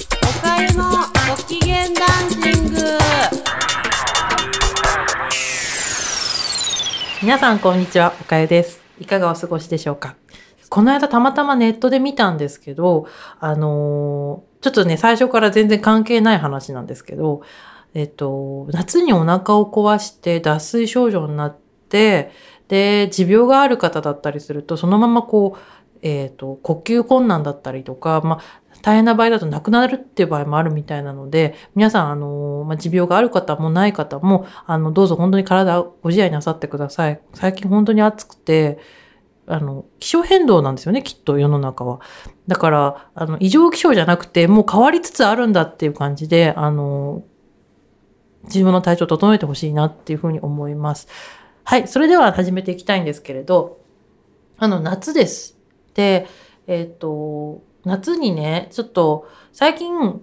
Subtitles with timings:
[0.40, 0.84] かゆの
[1.28, 2.80] ご機嫌ダンシング
[7.20, 8.80] 皆さんこんにちは、おかゆです。
[9.00, 10.14] いかがお過ごしでしょうか？
[10.68, 13.08] この間たまたまネットで見たんですけど、
[13.40, 17.42] あのーちょっとね、最初から全然関係ない話なんですけど、
[17.94, 21.56] えっと、夏にお腹を壊して脱水症状になっ
[21.88, 22.30] て、
[22.68, 25.60] で、持病がある方だったりすると、そのままこう、
[26.02, 37.20] えっと、呼吸困難だったりとか、まあ、大変な場合だと亡くなるっていう場合もあるみたいなので、皆さん、あの、まあ、持病がある方もない方も、あの、どうぞ本当に体をご自愛なさってください。
[37.34, 38.78] 最近本当に暑くて、
[39.46, 42.00] あの、気象変動なんですよね、きっと世の中は。
[42.46, 47.24] だから、あの、異常気象じゃなくて、もう変わりつつあるんだっていう感じで、あの、
[48.44, 51.08] 自分の体調を整えてほしいなっていうふうに思います。
[51.64, 53.80] はい、それでは始めていきたいんですけれど、
[54.58, 55.58] あの、夏です。
[55.94, 56.26] で、
[56.66, 60.22] えっ、と、夏にね、ちょっと、最近、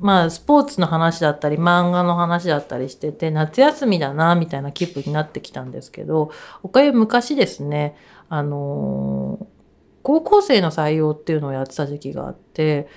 [0.00, 6.30] まあ、スポーツの話だったり、漫画の話だったりしてて、夏休みだな、みたいな気分になってきたんですけど、
[6.62, 7.96] おかゆ昔ですね、
[8.28, 9.62] あのー
[10.02, 12.88] 高校生の採用っていうのをやってた時期があって、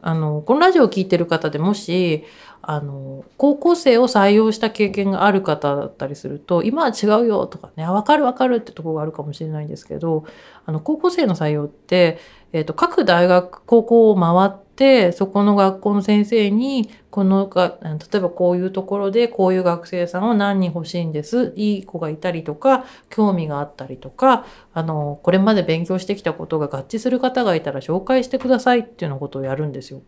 [0.00, 2.24] あの、このラジオを聴いてる方でもし、
[2.70, 10.24] あの、高校生を採用した経験がある方だったりすると、今は違うよとかね、わかるわかるってとこがあるかもしれないんですけど、
[10.66, 12.18] あの、高校生の採用って、
[12.52, 21.52] えっ、と、各大学、高校を回って、そこの学校の先生に、このが、例えばこういうところで、こういう学生さんを何人欲しいんです。
[21.56, 30.02] いい子がいたりとか、興味があったりとか、あの、これまで勉強してきたことが合致する方がいたら紹介してくださいっていうようなことをやるんですよ。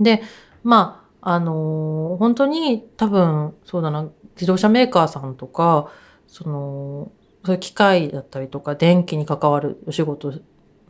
[0.00, 0.22] で、
[0.62, 5.88] まあ、あの本当に多分、そうだな、自動車メーカーさんとか、
[6.26, 7.12] その、
[7.44, 10.34] そういう機械だったりとか、電気に関わるお仕事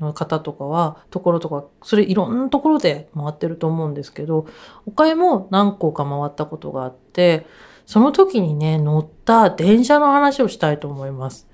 [0.00, 4.46] の方とかは、ところとか、それいろんなところで回ってると思うんですけど、
[4.86, 7.46] おかゆも何個か回ったことがあって、
[7.84, 11.46] その時にね、乗った電車の話をしたいと思います。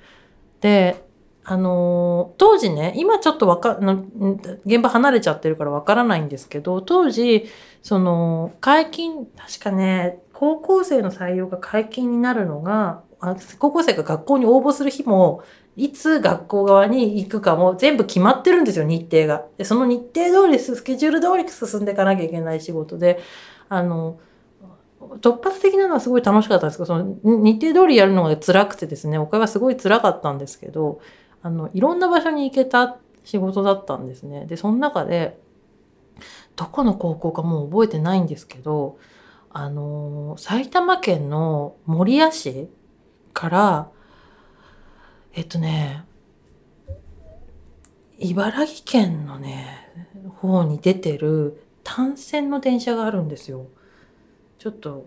[0.61, 1.08] で、
[1.51, 3.79] あのー当時ね、今ちょっとわか、
[4.67, 7.47] 現場離れちゃってるからわからないんですけど、当時、
[7.83, 15.43] その、解禁、確かね、高校生の採用が解禁になるのが、あ高校生が学校に応募する日も、
[15.75, 19.47] いつ学校側に行くかも全部決まってるんですよ、日程が。
[19.57, 23.21] で、その日程通り、スケジュール通り進んでいかなきゃいけない仕事で、
[23.71, 24.19] あの、
[25.23, 31.01] 突発的なのはすごい楽しかったんですけど、その日程通りやるのが辛くてですね、おかはすごい辛かったんですけど、
[31.43, 34.47] あの、いろんな場所に行けた仕事だったんですね。
[34.47, 35.39] で、その中で、
[36.57, 38.99] どこの高校かもう覚えてないんですけど、
[39.51, 42.69] あの埼玉県の守谷市
[43.33, 43.91] から、
[45.33, 46.05] えっとね、
[48.19, 49.89] 茨城県のね、
[50.37, 53.67] 方に出てる単線の電車があるんですよ。
[54.59, 55.07] ちょっと、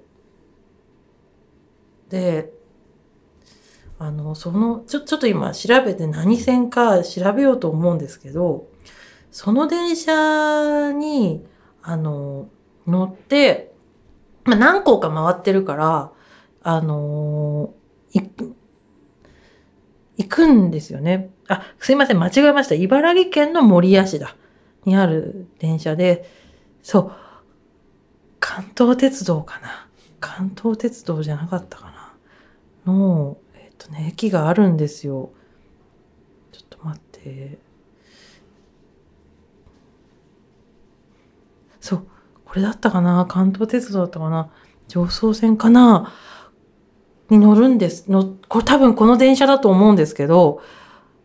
[2.10, 2.52] で、
[4.04, 8.68] あの、その、ちょ、ちょっと今調べて何線か調べようと思うんですけど、
[9.30, 11.46] その電車に、
[11.84, 12.50] あの、
[12.88, 13.76] 乗って、
[14.44, 16.12] まあ、何校か回ってるから、
[16.64, 17.76] あの
[18.12, 18.56] 行く、
[20.18, 21.30] 行くんですよね。
[21.48, 22.74] あ、すいません、間違えました。
[22.74, 24.36] 茨城県の守谷市だ。
[24.84, 26.28] にある電車で、
[26.82, 27.12] そう、
[28.40, 29.88] 関東鉄道かな。
[30.20, 32.92] 関東鉄道じゃなかったかな。
[32.92, 33.38] の、
[33.84, 35.32] とね、駅があるんですよ。
[36.52, 37.58] ちょっと待って。
[41.80, 42.06] そう、
[42.46, 43.26] これだったかな？
[43.28, 44.52] 関東鉄道だったかな？
[44.88, 46.14] 上層線かな？
[47.30, 48.12] に乗るんです。
[48.12, 50.62] の、これ多分この電車だと思うんですけど、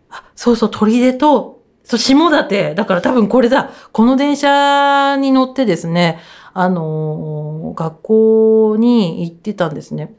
[0.09, 2.75] あ、そうそう、取出と、そう、下館。
[2.75, 3.71] だから多分これだ。
[3.93, 6.21] この電車に乗ってですね、
[6.55, 10.15] あのー学校に行ってたんですね。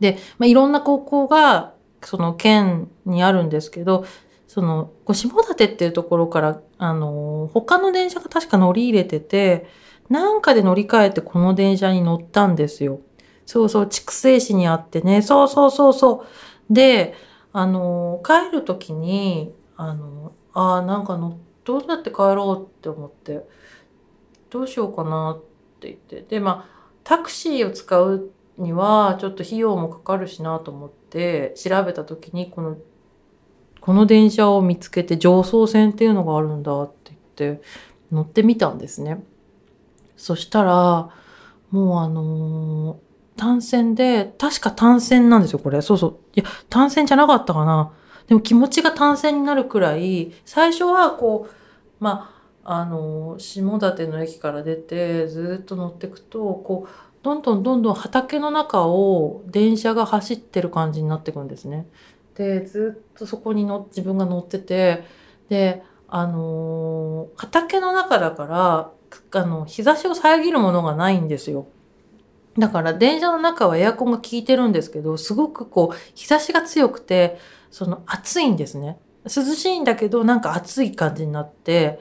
[0.00, 4.04] で、まあ、いろんな高校が、その県にあるんですけど、
[4.46, 9.66] その、下館っていうところから、あの他の電車が確か乗り入れてて、
[10.08, 13.00] なんかで乗り換えてこの電車に乗ったんですよ。
[13.46, 15.22] そうそう、筑西市にあってね。
[15.22, 16.24] そうそうそうそ
[16.70, 16.72] う。
[16.72, 17.14] で、
[17.52, 23.46] あの帰るときに、あのああ、なんかの、どうやって帰ろうって思って、
[24.50, 25.42] どうしようかなっ
[25.80, 26.22] て言って。
[26.22, 32.76] で、まあ、タクシーを使うには、ちょっと費用もかかるしなと思って、調べたときに、この、
[33.80, 37.62] この電車を見つけて、上層線っていうのがあるんだって言って、
[38.12, 39.22] 乗ってみたんですね。
[40.16, 41.10] そしたら、
[41.70, 43.08] もうあのー
[43.38, 45.80] 単線で、確か単線なんですよ、これ。
[45.80, 46.16] そうそう。
[46.34, 47.92] いや、単線じゃなかったかな。
[48.26, 51.54] でも気持ちが単線になるくらい、最初はこう、
[52.00, 52.34] ま
[52.64, 56.88] あ、あの、下館の駅から出て、ずっと乗ってくと、こう、
[57.22, 61.86] どんどんどんどん畑の中を電車が走ってる感じになっていくんですね。
[62.34, 65.04] で、ずっとそこにの自分が乗ってて、
[65.48, 68.92] で、あのー畑の中だから、
[69.40, 71.66] あの、日差しを遮るものがないんですよ。
[72.58, 77.38] だから電車の中はエアコンが効いてるんですけど、すごくこう、日差しが強くて、
[77.70, 78.98] その暑いんですね。
[79.24, 82.00] 涼しいんだけど、なんか暑い感じになって、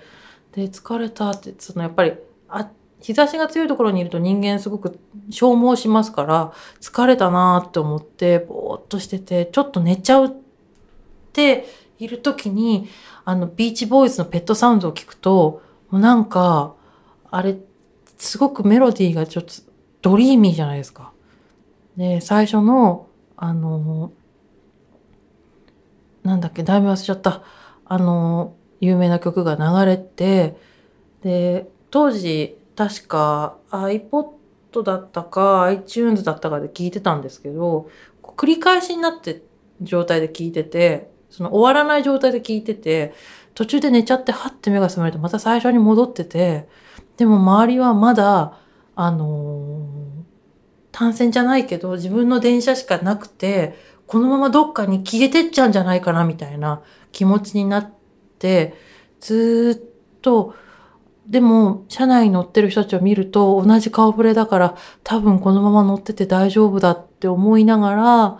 [0.54, 2.14] で、疲れたって、そのやっぱり、
[2.50, 2.72] あ、
[3.07, 5.00] 日差しが強いところにいると人間すごく
[5.30, 6.51] 消耗しますから、
[6.81, 10.30] 疲れたなーって思って、ぼーっとしてて、ちょっと寝ちゃうっ
[11.31, 11.65] て
[12.00, 12.89] いる時に、
[13.24, 16.75] あの、ビーチボーイズのペットサウンドを聞くと、もうなんか、
[17.31, 17.57] あれ、
[18.18, 19.54] すごくメロディーがちょっと
[20.01, 21.13] ドリーミーじゃないですか。
[21.95, 23.07] で、最初の、
[23.38, 24.12] あの、
[26.24, 27.42] なんだっけ、だいぶ忘れちゃった。
[27.86, 30.57] あの、有名な曲が流れて、
[31.21, 37.90] で、当時、確か iPod だったか iTunes だったかで聞いてたんですけど、
[38.22, 39.42] 繰り返しになって
[39.82, 43.14] 状態で聞いてて、その終わらない状態で聞いてて、
[43.56, 46.70] 途中で寝ちゃって、はって目が覚めるとまた最初に戻ってて、
[47.18, 48.60] でも周りはまだ、
[48.96, 50.18] あのー
[50.98, 53.76] 単線じゃないけど、自分の電車しかなくて、
[54.08, 56.82] このままどっかに消えてっちゃうんじゃないかな、みたいな
[57.12, 57.92] 気持ちになっ
[58.40, 58.74] て、
[59.20, 59.90] ずーっ
[60.24, 60.56] と、
[61.28, 68.40] でも、車内に乗ってる人たちを見ると、同じ顔ぶれだから、多分このまま乗ってて大丈夫だって思いながら、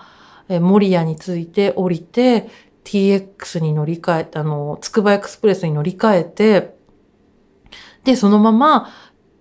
[0.50, 2.50] え、守谷に着いて降りて、
[2.86, 6.78] TX に乗り換え、あの、つくばエクスプレスに乗り換えて、
[8.06, 8.90] で、そのまま、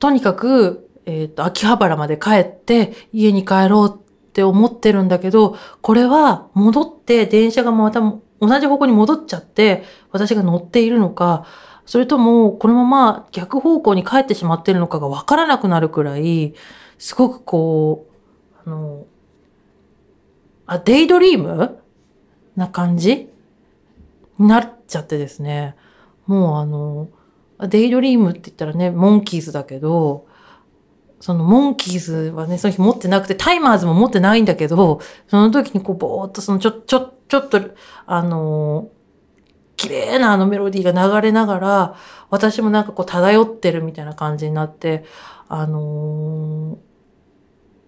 [0.01, 11.47] とにかく、えっ、と、秋葉原まで帰って、家に帰ろうって思ってるんだけど、これは戻って、電車がまた同じ方向に戻っちゃって、私が乗っているのか、
[11.87, 16.55] それとも、このまま逆方向に帰ってしまってるのかがわからなくなるくらい、
[16.99, 18.06] すごくこ
[18.67, 19.06] う、あの、
[20.67, 21.79] あ、デイドリーム？
[22.56, 23.31] な感じ？
[24.38, 25.77] になっちゃってですね。
[26.27, 27.09] もうあの、
[27.69, 30.27] デイドリームって言ったらね、モンキーズだけど、
[31.21, 37.61] そのモンキーズはね、その日持ってなくて、タイマーズも持ってないんだけど、その時にこう、ぼーっとそのちょ、ちょ、ちょっと、
[38.06, 38.88] あの
[39.76, 41.96] 綺麗なあのメロディーが流れながら、
[42.31, 45.05] 私もなんかこう漂ってるみたいな感じになって、
[45.49, 46.87] あのー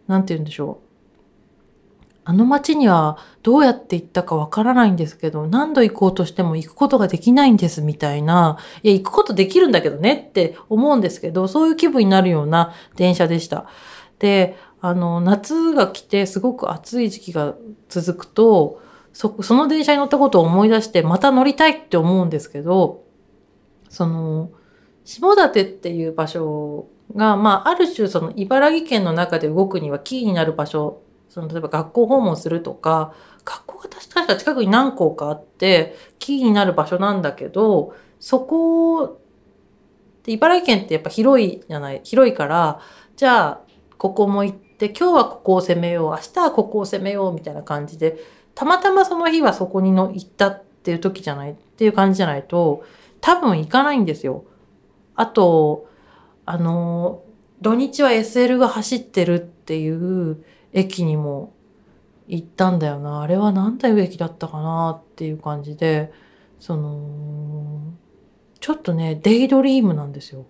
[0.09, 0.89] なんて言うんでしょう。
[2.25, 13.67] あの街にはどうやって行ったかわからないんですけど、何度行こうとしても行くことができないんですみたいな、いや、行くことできるんだけどねって思うんですけど、そういう気分になるような電車でした。
[14.19, 17.55] で、あの、夏が来てすごく暑い時期が
[17.89, 18.81] 続くと、
[19.13, 23.05] そ、その電車に乗ったことを思い出して、また乗りたいって思うんですけど、
[23.89, 24.51] その、
[25.05, 33.15] 下館っていう場所が、まあ、ある種その茨城県の中で動くにはキーになる場所、その例えば学校訪問するとか、
[33.45, 39.21] 学校が確か近くに何校かあって、キーになる場所なんだけど、そこ
[40.25, 42.81] で茨城県ってやっぱ広いじゃない、広いから、
[43.17, 43.61] じゃあ、
[43.97, 48.19] ここも行って、今日はここを攻めよう、明日はここを攻めよう、みたいな感じで、
[48.59, 52.83] たまたまその日はそこにの行ったっていう時じゃない、っていう感じじゃないと、
[53.21, 54.47] 多分行かないんですよ。
[55.15, 55.89] あと、
[56.45, 57.23] あの、
[57.63, 61.55] 土日は SL が走ってるっていう駅にも
[62.27, 63.21] 行ったんだよな。
[63.21, 66.13] あれは何ていう駅だったかなっていう感じで、
[66.59, 67.81] その、
[68.59, 70.47] ちょっとね、デイドリームなんですよ。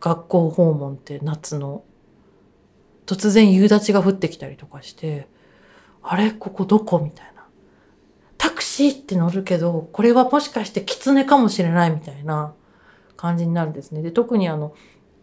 [0.00, 1.84] 学校訪問って夏の。
[3.06, 5.28] 突然夕立が降ってきたりとかして、
[6.08, 6.30] あれ？
[6.30, 6.98] ここどこ？
[6.98, 7.46] みたいな。
[8.38, 12.54] タクシーって乗るけど、これはもしかして狐かもしれないみたいな
[13.16, 14.02] 感じになるんですね。
[14.02, 14.74] で、特にあの、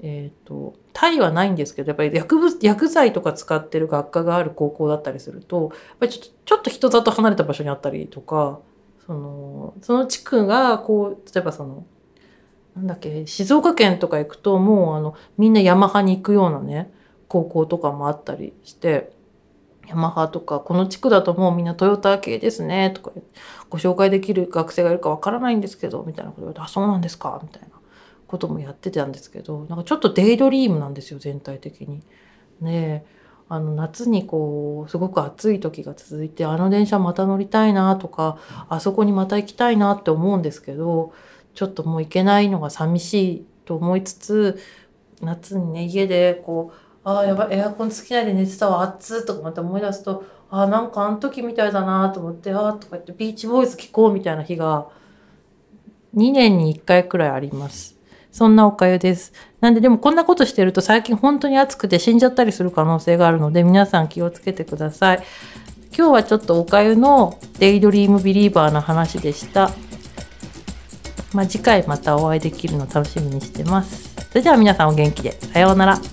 [0.02, 8.60] えっ、と、タイはないんですけど、やっぱり薬物、薬剤とか使ってる学科がある高校だったりすると、やっぱりちょっと、ちょっと人里離れた場所にあったりとか、
[9.06, 11.86] その、その地区が、こう、例えばその、
[12.76, 16.92] なんだっけ、静岡県とか行くと、もうあの、みんなヤマハに行くようなね、
[17.28, 19.14] 高校とかもあったりして、
[19.88, 23.12] ヤマハとか、この地区だともうみんなトヨタ系ですね、とか
[23.70, 27.70] ご紹介できる学生がいるかわからないんですけど、みたいなこと言われて、あ、そうなんですか、みたいな
[28.28, 32.02] こともやってたんですけど、なんかちょっとデイドリームなんですよ、全体的に。
[32.62, 33.06] ね、
[33.50, 38.38] あの、夏にこう、すごく暑い時が続いて、あの電車また乗りたいなとか、
[38.70, 41.14] あそこにまた行きたいなって思うんですけど、
[41.54, 44.60] ちょっともう行けないのが寂しいと思いつつ、
[45.22, 54.88] 夏にね、家でこう、ああ、やばい、エアコンつけないで寝てたわ、暑っとかまた思い出すと、ああ、なんかあの時みたいだなと思って、ああ、とか言って、ビーチボーイズ聴こうみたいな日が、
[56.16, 57.98] 2年に1回くらいあります。
[58.32, 59.34] そんなおかゆです。
[59.62, 65.24] なんででもこんなことしてると最近本当に暑くて死んじゃったりする可能性があるので皆さん気をつけてください。
[65.96, 69.70] 今日はちょっとおかゆのデイドリームビリーバーの話でした。
[71.34, 74.14] まあ、次回またお会いできるの楽しみにしてます。
[74.30, 75.32] それでは皆さんお元気で。
[75.32, 76.13] さようなら。